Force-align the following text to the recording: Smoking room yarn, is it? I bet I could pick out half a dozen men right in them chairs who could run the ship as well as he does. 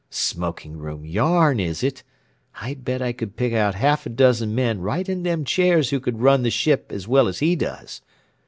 Smoking 0.09 0.79
room 0.79 1.05
yarn, 1.05 1.59
is 1.59 1.83
it? 1.83 2.01
I 2.59 2.73
bet 2.73 3.03
I 3.03 3.11
could 3.13 3.35
pick 3.35 3.53
out 3.53 3.75
half 3.75 4.07
a 4.07 4.09
dozen 4.09 4.55
men 4.55 4.81
right 4.81 5.07
in 5.07 5.21
them 5.21 5.45
chairs 5.45 5.91
who 5.91 5.99
could 5.99 6.21
run 6.23 6.41
the 6.41 6.49
ship 6.49 6.91
as 6.91 7.07
well 7.07 7.27
as 7.27 7.37
he 7.37 7.55
does. 7.55 8.01